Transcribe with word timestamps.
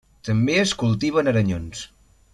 També 0.29 0.55
es 0.61 0.71
cultiven 0.83 1.31
aranyons. 1.33 1.87